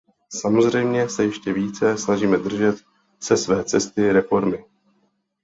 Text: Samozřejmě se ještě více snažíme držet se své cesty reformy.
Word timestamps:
Samozřejmě 0.39 1.09
se 1.09 1.23
ještě 1.23 1.53
více 1.53 1.97
snažíme 1.97 2.37
držet 2.37 2.77
se 3.19 3.37
své 3.37 3.63
cesty 3.63 4.11
reformy. 4.11 4.65